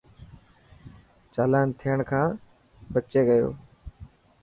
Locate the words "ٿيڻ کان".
1.79-2.25